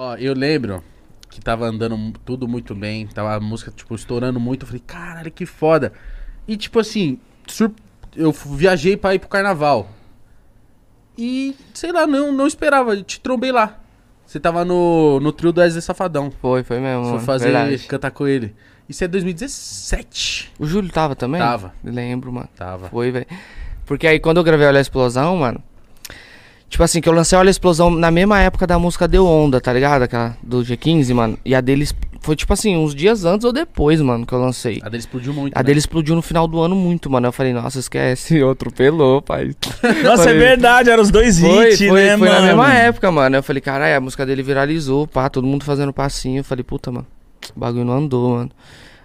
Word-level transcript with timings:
Ó, 0.00 0.14
eu 0.14 0.32
lembro 0.32 0.80
que 1.28 1.40
tava 1.40 1.66
andando 1.66 2.12
tudo 2.24 2.46
muito 2.46 2.72
bem, 2.72 3.04
tava 3.08 3.34
a 3.34 3.40
música, 3.40 3.72
tipo, 3.74 3.96
estourando 3.96 4.38
muito. 4.38 4.62
Eu 4.62 4.68
falei, 4.68 4.82
caralho, 4.86 5.28
que 5.32 5.44
foda. 5.44 5.92
E, 6.46 6.56
tipo 6.56 6.78
assim, 6.78 7.18
sur- 7.48 7.72
eu 8.14 8.30
viajei 8.30 8.96
pra 8.96 9.16
ir 9.16 9.18
pro 9.18 9.28
carnaval. 9.28 9.90
E, 11.18 11.56
sei 11.74 11.90
lá, 11.90 12.06
não, 12.06 12.30
não 12.30 12.46
esperava, 12.46 12.94
eu 12.94 13.02
te 13.02 13.18
trombei 13.18 13.50
lá. 13.50 13.76
Você 14.24 14.38
tava 14.38 14.64
no, 14.64 15.18
no 15.18 15.32
trio 15.32 15.50
do 15.50 15.60
Wesley 15.60 15.82
Safadão. 15.82 16.30
Foi, 16.30 16.62
foi 16.62 16.78
mesmo. 16.78 17.04
Foi 17.16 17.18
fazer, 17.18 17.50
verdade. 17.50 17.78
cantar 17.88 18.12
com 18.12 18.24
ele. 18.28 18.54
Isso 18.88 19.02
é 19.02 19.08
2017. 19.08 20.52
O 20.60 20.64
Júlio 20.66 20.92
tava 20.92 21.16
também? 21.16 21.40
Tava. 21.40 21.74
Lembro, 21.82 22.32
mano. 22.32 22.48
Tava. 22.54 22.88
Foi, 22.88 23.10
velho. 23.10 23.26
Porque 23.84 24.06
aí 24.06 24.20
quando 24.20 24.36
eu 24.36 24.44
gravei 24.44 24.68
Olha 24.68 24.78
a 24.78 24.80
Explosão, 24.80 25.36
mano. 25.38 25.60
Tipo 26.68 26.82
assim, 26.82 27.00
que 27.00 27.08
eu 27.08 27.12
lancei 27.12 27.38
Olha 27.38 27.48
a 27.48 27.50
Explosão 27.50 27.90
na 27.90 28.10
mesma 28.10 28.40
época 28.40 28.66
da 28.66 28.78
música 28.78 29.08
Deu 29.08 29.26
Onda, 29.26 29.60
tá 29.60 29.72
ligado? 29.72 30.02
Aquela 30.02 30.36
do 30.42 30.58
G15, 30.58 31.14
mano. 31.14 31.38
E 31.44 31.54
a 31.54 31.60
deles 31.60 31.94
foi 32.20 32.36
tipo 32.36 32.52
assim, 32.52 32.76
uns 32.76 32.94
dias 32.94 33.24
antes 33.24 33.44
ou 33.44 33.52
depois, 33.52 34.00
mano, 34.02 34.26
que 34.26 34.32
eu 34.34 34.38
lancei. 34.38 34.80
A 34.82 34.88
dele 34.88 35.00
explodiu 35.00 35.32
muito. 35.32 35.56
A 35.56 35.60
né? 35.60 35.64
dele 35.64 35.78
explodiu 35.78 36.14
no 36.14 36.20
final 36.20 36.46
do 36.46 36.60
ano 36.60 36.76
muito, 36.76 37.08
mano. 37.08 37.26
Eu 37.26 37.32
falei, 37.32 37.52
nossa, 37.52 37.78
esquece, 37.78 38.42
atropelou, 38.44 39.22
pai. 39.22 39.54
Nossa, 40.04 40.24
Foi- 40.24 40.32
é 40.36 40.38
verdade, 40.38 40.90
eram 40.90 41.02
os 41.02 41.10
dois 41.10 41.40
Foi, 41.40 41.70
hits, 41.70 41.78
foi, 41.78 42.02
né, 42.04 42.18
foi 42.18 42.28
mano? 42.28 42.40
na 42.40 42.46
mesma 42.46 42.74
época, 42.74 43.10
mano. 43.10 43.36
Eu 43.36 43.42
falei, 43.42 43.62
caralho, 43.62 43.96
a 43.96 44.00
música 44.00 44.26
dele 44.26 44.42
viralizou, 44.42 45.06
pá, 45.06 45.28
todo 45.30 45.46
mundo 45.46 45.64
fazendo 45.64 45.92
passinho. 45.92 46.40
Eu 46.40 46.44
falei, 46.44 46.62
puta, 46.62 46.92
mano, 46.92 47.06
o 47.56 47.58
bagulho 47.58 47.84
não 47.84 47.94
andou, 47.94 48.30
mano. 48.36 48.50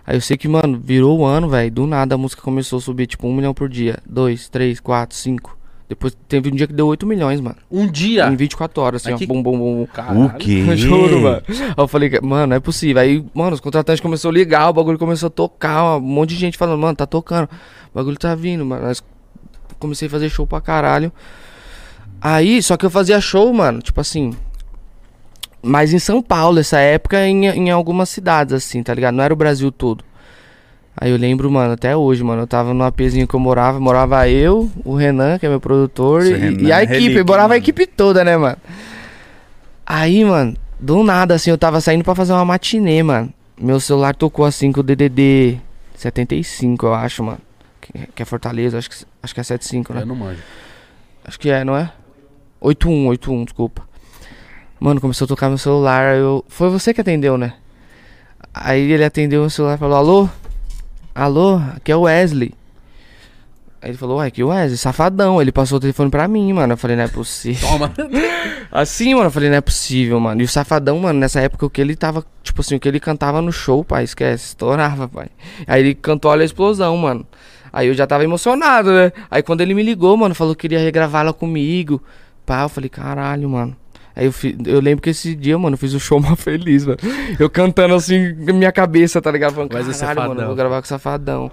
Aí 0.06 0.18
eu 0.18 0.22
sei 0.22 0.36
que, 0.36 0.50
mano, 0.50 0.82
virou 0.84 1.20
o 1.20 1.26
ano, 1.26 1.48
velho. 1.48 1.72
Do 1.72 1.88
nada 1.88 2.16
a 2.16 2.18
música 2.18 2.42
começou 2.42 2.78
a 2.78 2.82
subir, 2.82 3.08
tipo, 3.08 3.26
um 3.26 3.34
milhão 3.34 3.54
por 3.54 3.70
dia. 3.70 4.00
Dois, 4.06 4.50
três, 4.50 4.82
quatro, 4.82 5.16
cinco. 5.16 5.58
Depois 5.88 6.16
teve 6.28 6.50
um 6.50 6.56
dia 6.56 6.66
que 6.66 6.74
deu 6.74 6.88
8 6.88 7.06
milhões, 7.06 7.40
mano. 7.42 7.58
Um 7.70 7.86
dia. 7.86 8.28
Em 8.28 8.36
24 8.36 8.82
horas, 8.82 9.02
assim, 9.04 9.14
ó. 9.14 9.18
que- 9.18 9.28
Bum, 9.28 9.44
bum, 9.44 9.52
bum, 9.58 9.76
bum. 9.82 9.86
Caralho. 9.86 10.26
O 10.26 10.30
quê? 10.36 10.64
Eu 10.68 10.76
Juro, 10.78 11.22
mano. 11.22 11.42
Aí 11.48 11.74
eu 11.78 11.88
falei, 11.88 12.12
mano, 12.22 12.48
não 12.48 12.56
é 12.56 12.60
possível. 12.60 13.02
Aí, 13.02 13.24
mano, 13.34 13.54
os 13.54 13.60
contratantes 13.60 14.02
começaram 14.02 14.32
a 14.34 14.38
ligar, 14.38 14.70
o 14.70 14.74
bagulho 14.74 14.98
começou 14.98 15.28
a 15.28 15.30
tocar, 15.30 15.98
um 15.98 16.00
monte 16.02 16.30
de 16.30 16.36
gente 16.38 16.58
falando, 16.58 16.80
mano, 16.80 16.96
tá 16.96 17.06
tocando. 17.06 17.46
O 17.94 17.96
bagulho 17.96 18.18
tá 18.18 18.34
vindo, 18.34 18.66
mano. 18.66 18.86
Nós 18.88 19.04
comecei 19.78 20.08
a 20.08 20.12
fazer 20.12 20.30
show 20.30 20.48
pra 20.48 20.62
caralho. 20.62 21.12
Aí, 22.22 22.64
só 22.64 22.78
que 22.78 22.86
eu 22.86 22.90
fazia 22.90 23.20
show, 23.20 23.54
mano, 23.54 23.82
tipo 23.82 24.00
assim. 24.00 24.32
Mas 25.62 25.94
em 25.94 26.00
São 26.00 26.22
Paulo, 26.22 26.60
essa 26.60 26.80
época, 26.80 27.26
em, 27.28 27.46
em 27.46 27.70
algumas 27.72 28.10
cidades, 28.10 28.54
assim, 28.54 28.82
tá 28.84 28.94
ligado? 28.94 29.16
Não 29.16 29.24
era 29.24 29.34
o 29.34 29.38
Brasil 29.38 29.72
todo. 29.72 30.04
Aí 30.96 31.12
eu 31.12 31.18
lembro, 31.18 31.50
mano, 31.50 31.74
até 31.74 31.98
hoje, 31.98 32.24
mano, 32.24 32.44
eu 32.44 32.48
tava 32.48 32.74
no 32.74 32.84
APzinho 32.84 33.28
que 33.28 33.34
eu 33.34 33.40
morava, 33.40 33.80
morava 33.80 34.30
eu, 34.30 34.72
o 34.86 34.96
Renan, 34.96 35.40
que 35.40 35.46
é 35.46 35.50
meu 35.50 35.60
produtor, 35.60 36.24
e, 36.26 36.34
Renan 36.34 36.62
e 36.62 36.72
a 36.72 36.80
é 36.80 36.84
equipe, 36.84 37.00
relíquia, 37.00 37.24
morava 37.24 37.46
a 37.46 37.50
mano. 37.50 37.60
equipe 37.60 37.88
toda, 37.88 38.24
né, 38.24 38.38
mano? 38.38 38.58
Aí, 39.86 40.24
mano, 40.24 40.56
do 40.80 41.04
nada, 41.04 41.34
assim, 41.34 41.50
eu 41.50 41.58
tava 41.58 41.82
saindo 41.82 42.04
pra 42.04 42.14
fazer 42.14 42.34
uma 42.34 42.46
matinê, 42.46 43.02
mano. 43.02 43.34
Meu 43.60 43.80
celular 43.80 44.16
tocou 44.16 44.46
assim 44.46 44.72
com 44.72 44.82
o 44.82 44.84
DDD 44.84 45.60
75, 45.96 46.86
eu 46.86 46.94
acho, 46.94 47.24
mano. 47.24 47.40
Que, 47.82 48.08
que 48.16 48.22
é 48.22 48.26
Fortaleza, 48.26 48.78
acho 48.78 48.90
que, 48.90 49.06
acho 49.22 49.34
que 49.34 49.40
é 49.40 49.44
75, 49.44 49.94
né? 49.94 50.02
Eu 50.02 50.06
não 50.06 50.16
manjo. 50.16 50.42
Acho 51.26 51.40
que 51.40 51.50
é, 51.50 51.64
não 51.64 51.76
é? 51.76 51.92
81, 52.62 53.08
81, 53.08 53.46
desculpa. 53.46 53.84
Mano, 54.80 55.00
começou 55.00 55.26
a 55.26 55.28
tocar 55.28 55.50
meu 55.50 55.58
celular, 55.58 56.16
eu... 56.16 56.44
Foi 56.48 56.70
você 56.70 56.94
que 56.94 57.02
atendeu, 57.02 57.38
né? 57.38 57.54
Aí 58.54 58.92
ele 58.92 59.04
atendeu 59.04 59.44
o 59.44 59.50
celular 59.50 59.76
e 59.76 59.78
falou, 59.78 59.98
alô? 59.98 60.30
Alô, 61.16 61.58
aqui 61.76 61.92
é 61.92 61.96
o 61.96 62.02
Wesley. 62.02 62.54
Aí 63.80 63.90
ele 63.90 63.98
falou, 63.98 64.18
ué, 64.20 64.28
aqui 64.28 64.42
é 64.42 64.46
o 64.46 64.48
Wesley, 64.48 64.78
safadão. 64.78 65.42
Ele 65.42 65.52
passou 65.52 65.78
o 65.78 65.82
telefone 65.82 66.10
pra 66.10 66.28
mim, 66.28 66.54
mano. 66.54 66.74
Eu 66.74 66.78
falei, 66.78 66.96
não 66.96 67.04
é 67.04 67.08
possível. 67.08 67.68
Toma. 67.68 67.94
Assim, 68.72 69.14
mano, 69.14 69.28
eu 69.28 69.32
falei, 69.32 69.50
não 69.50 69.58
é 69.58 69.62
possível, 69.62 70.20
mano. 70.20 70.42
E 70.42 70.46
o 70.46 70.48
Safadão, 70.48 70.98
mano, 70.98 71.20
nessa 71.20 71.40
época 71.40 71.66
o 71.66 71.70
que 71.70 71.80
ele 71.80 71.96
tava, 71.96 72.26
tipo 72.42 72.62
assim, 72.62 72.76
o 72.76 72.80
que 72.80 72.88
ele 72.88 73.00
cantava 73.00 73.40
no 73.40 73.52
show, 73.52 73.84
pai, 73.84 74.04
esquece, 74.04 74.46
estourava, 74.46 75.08
pai. 75.08 75.28
Aí 75.68 75.82
ele 75.82 75.94
cantou 75.94 76.32
Olha 76.32 76.42
a 76.42 76.46
Explosão, 76.46 76.98
mano. 76.98 77.28
Aí 77.72 77.88
eu 77.90 77.94
já 77.94 78.08
tava 78.08 78.24
emocionado, 78.24 78.92
né? 78.92 79.12
Aí 79.30 79.44
quando 79.44 79.62
ele 79.62 79.76
me 79.76 79.84
ligou, 79.84 80.18
mano, 80.18 80.34
falou 80.34 80.56
que 80.56 80.62
queria 80.62 80.80
regravá-la 80.80 81.32
comigo. 81.32 82.02
Pá, 82.48 82.64
eu 82.64 82.70
falei, 82.70 82.90
caralho, 82.90 83.48
mano. 83.48 83.76
Aí 84.16 84.26
eu, 84.26 84.34
eu 84.66 84.80
lembro 84.80 85.02
que 85.02 85.10
esse 85.10 85.34
dia, 85.36 85.58
mano, 85.58 85.74
eu 85.74 85.78
fiz 85.78 85.94
o 85.94 86.00
show 86.00 86.20
mó 86.22 86.36
feliz, 86.36 86.86
mano. 86.86 87.00
Eu 87.40 87.50
cantando 87.50 87.96
assim, 87.96 88.34
minha 88.34 88.72
cabeça, 88.72 89.22
tá 89.22 89.32
ligado? 89.32 89.54
Falando, 89.54 89.74
Wesley 89.74 89.98
caralho, 89.98 90.30
mano, 90.30 90.42
eu 90.42 90.48
vou 90.48 90.56
gravar 90.56 90.82
com 90.82 90.86
o 90.86 90.88
Safadão. 90.88 91.52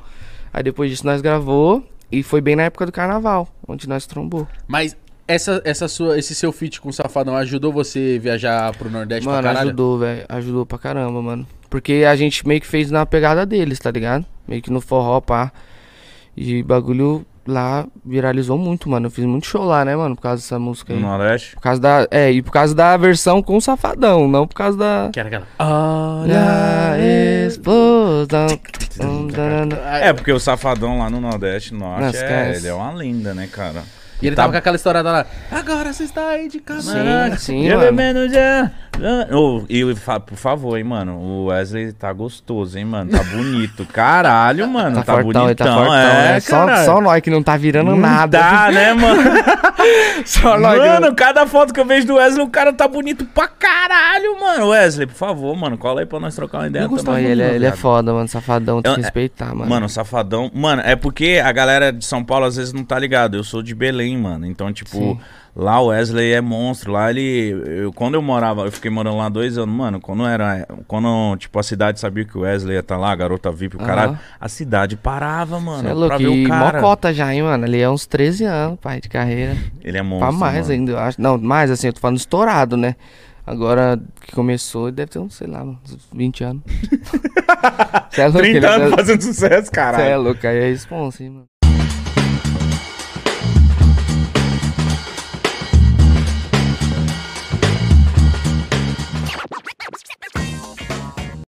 Aí 0.52 0.62
depois 0.62 0.90
disso 0.90 1.06
nós 1.06 1.20
gravou 1.20 1.84
e 2.10 2.22
foi 2.22 2.40
bem 2.40 2.56
na 2.56 2.64
época 2.64 2.84
do 2.86 2.92
carnaval, 2.92 3.48
onde 3.66 3.88
nós 3.88 4.06
trombou. 4.06 4.46
Mas 4.66 4.96
essa, 5.26 5.62
essa 5.64 5.86
sua, 5.86 6.18
esse 6.18 6.34
seu 6.34 6.50
feat 6.50 6.80
com 6.80 6.88
o 6.88 6.92
Safadão 6.92 7.36
ajudou 7.36 7.72
você 7.72 8.18
viajar 8.18 8.72
pro 8.76 8.90
Nordeste 8.90 9.24
Mano, 9.24 9.40
pra 9.40 9.50
caralho? 9.50 9.68
ajudou, 9.68 9.98
velho. 9.98 10.24
Ajudou 10.28 10.66
pra 10.66 10.76
caramba, 10.78 11.22
mano. 11.22 11.46
Porque 11.70 12.04
a 12.06 12.16
gente 12.16 12.46
meio 12.46 12.60
que 12.60 12.66
fez 12.66 12.90
na 12.90 13.06
pegada 13.06 13.46
deles, 13.46 13.78
tá 13.78 13.90
ligado? 13.92 14.26
Meio 14.46 14.60
que 14.60 14.72
no 14.72 14.80
forró, 14.80 15.20
pá. 15.20 15.52
E 16.36 16.62
bagulho 16.64 17.24
lá 17.46 17.86
viralizou 18.04 18.56
muito, 18.58 18.88
mano. 18.88 19.06
Eu 19.06 19.10
fiz 19.10 19.24
muito 19.24 19.46
show 19.46 19.64
lá, 19.64 19.84
né, 19.84 19.94
mano? 19.96 20.14
Por 20.16 20.22
causa 20.22 20.42
dessa 20.42 20.58
música 20.58 20.92
aí. 20.92 21.00
No 21.00 21.08
Nordeste? 21.08 21.54
Por 21.54 21.62
causa 21.62 21.80
da. 21.80 22.08
É, 22.10 22.30
e 22.30 22.42
por 22.42 22.52
causa 22.52 22.74
da 22.74 22.96
versão 22.96 23.42
com 23.42 23.56
o 23.56 23.60
Safadão, 23.60 24.28
não 24.28 24.46
por 24.46 24.54
causa 24.54 24.76
da. 24.76 25.10
Que 25.12 25.20
era 25.20 25.28
aquela... 25.28 25.46
Olha 25.58 26.92
a 26.92 26.98
explosão. 27.46 28.46
É, 30.00 30.12
porque 30.12 30.32
o 30.32 30.40
Safadão 30.40 30.98
lá 30.98 31.08
no 31.08 31.20
Nordeste, 31.20 31.72
no 31.72 31.80
Norte, 31.80 32.18
Não, 32.18 32.26
é, 32.26 32.56
ele 32.56 32.68
é 32.68 32.74
uma 32.74 32.92
linda, 32.92 33.34
né, 33.34 33.48
cara? 33.50 33.82
E 34.22 34.26
ele 34.26 34.36
Tá- 34.36 34.42
tava 34.42 34.52
com 34.52 34.58
aquela 34.58 34.76
história 34.76 35.00
lá. 35.02 35.24
Agora 35.50 35.92
você 35.92 36.04
está 36.04 36.28
aí 36.28 36.48
de 36.48 36.60
caminhão. 36.60 37.30
Sim, 37.32 37.36
sim, 37.38 37.68
Já 37.68 37.90
mano. 37.92 38.28
já. 38.28 38.70
Ô, 39.34 39.62
e 39.68 39.94
fa- 39.94 40.20
por 40.20 40.36
favor, 40.36 40.76
hein, 40.76 40.84
mano. 40.84 41.16
O 41.16 41.44
Wesley 41.46 41.92
tá 41.92 42.12
gostoso, 42.12 42.78
hein, 42.78 42.84
mano. 42.84 43.10
Tá 43.10 43.22
bonito. 43.24 43.86
Caralho, 43.92 44.68
mano. 44.68 44.96
Tá, 44.96 45.02
Tá, 45.04 45.12
fortão, 45.14 45.44
ele 45.44 45.54
bonitão. 45.54 45.66
tá 45.66 45.74
fortão. 45.74 45.94
é, 45.96 46.36
É, 46.36 46.40
só, 46.40 46.84
só 46.84 47.00
nós 47.00 47.22
que 47.22 47.30
não 47.30 47.42
tá 47.42 47.56
virando 47.56 47.92
Não 47.92 47.96
nada. 47.98 48.38
Dá, 48.38 48.70
né, 48.70 48.92
mano? 48.94 49.22
Só 50.26 50.58
nós 50.58 50.78
não- 50.78 50.86
mano, 51.00 51.14
cada 51.14 51.46
foto 51.46 51.72
que 51.72 51.80
eu 51.80 51.84
vejo 51.86 52.06
do 52.06 52.16
Wesley, 52.16 52.44
o 52.44 52.48
cara 52.50 52.72
tá 52.72 52.86
bonito 52.86 53.24
pra 53.24 53.48
caralho, 53.48 54.38
mano. 54.38 54.68
Wesley, 54.68 55.06
por 55.06 55.14
favor, 55.14 55.56
mano, 55.56 55.78
cola 55.78 56.00
aí 56.00 56.06
pra 56.06 56.20
nós 56.20 56.34
trocar 56.34 56.58
uma 56.58 56.66
ideia 56.66 56.86
Não, 56.86 56.96
também. 56.96 57.24
ele, 57.24 57.42
é, 57.42 57.46
ele 57.54 57.56
é 57.64 57.68
viado. 57.70 57.76
foda, 57.78 58.12
mano. 58.12 58.28
Safadão, 58.28 58.82
tem 58.82 58.90
Eu- 58.92 58.96
que 58.96 59.00
respeitar, 59.02 59.54
mano. 59.54 59.70
Mano, 59.70 59.88
safadão. 59.88 60.50
Mano, 60.52 60.82
é 60.84 60.94
porque 60.94 61.40
a 61.42 61.50
galera 61.52 61.90
de 61.92 62.04
São 62.04 62.22
Paulo 62.22 62.44
às 62.44 62.56
vezes 62.56 62.72
não 62.72 62.84
tá 62.84 62.98
ligado. 62.98 63.36
Eu 63.36 63.44
sou 63.44 63.62
de 63.62 63.74
Belém, 63.74 64.09
mano. 64.16 64.46
Então, 64.46 64.72
tipo, 64.72 64.90
Sim. 64.90 65.20
lá 65.54 65.80
o 65.80 65.86
Wesley 65.86 66.32
é 66.32 66.40
monstro. 66.40 66.92
Lá 66.92 67.10
ele. 67.10 67.50
Eu, 67.66 67.92
quando 67.92 68.14
eu 68.14 68.22
morava, 68.22 68.62
eu 68.62 68.72
fiquei 68.72 68.90
morando 68.90 69.16
lá 69.16 69.28
dois 69.28 69.58
anos, 69.58 69.74
mano. 69.74 70.00
Quando 70.00 70.26
era. 70.26 70.66
Quando, 70.86 71.36
tipo, 71.36 71.58
a 71.58 71.62
cidade 71.62 72.00
sabia 72.00 72.24
que 72.24 72.36
o 72.36 72.42
Wesley 72.42 72.74
ia 72.74 72.80
estar 72.80 72.96
lá, 72.96 73.10
a 73.10 73.16
garota 73.16 73.50
VIP, 73.50 73.76
o 73.76 73.78
caralho. 73.78 74.12
Aham. 74.12 74.20
A 74.40 74.48
cidade 74.48 74.96
parava, 74.96 75.58
mano. 75.60 75.82
Cê 75.82 75.86
é 75.86 75.90
pra 75.90 75.98
louco, 75.98 76.18
ver 76.18 76.28
o 76.28 76.48
cara. 76.48 76.80
mocota 76.80 77.12
já, 77.12 77.34
hein, 77.34 77.42
mano. 77.42 77.64
Ele 77.64 77.80
é 77.80 77.88
uns 77.90 78.06
13 78.06 78.44
anos, 78.44 78.78
pai, 78.80 79.00
de 79.00 79.08
carreira. 79.08 79.56
Ele 79.82 79.98
é 79.98 80.02
monstro. 80.02 80.28
pra 80.28 80.38
mais 80.38 80.68
mano. 80.68 80.72
ainda, 80.72 80.92
eu 80.92 80.98
acho. 80.98 81.20
Não, 81.20 81.38
mais 81.38 81.70
assim, 81.70 81.86
eu 81.88 81.92
tô 81.92 82.00
falando 82.00 82.18
estourado, 82.18 82.76
né? 82.76 82.96
Agora 83.46 83.98
que 84.20 84.32
começou, 84.32 84.92
deve 84.92 85.10
ter 85.10 85.18
uns, 85.18 85.34
sei 85.34 85.48
lá, 85.48 85.64
uns 85.64 86.08
20 86.12 86.44
anos. 86.44 86.62
Cê 88.10 88.20
é 88.20 88.24
louco, 88.26 88.38
30 88.38 88.56
ele 88.56 88.66
anos 88.66 88.92
é... 88.92 88.96
fazendo 88.96 89.22
sucesso, 89.22 89.66
Cê 89.66 89.72
caralho. 89.72 90.04
é 90.04 90.16
louco, 90.16 90.46
aí 90.46 90.56
é 90.56 90.68
responsa, 90.68 91.24
hein, 91.24 91.30
mano. 91.30 91.49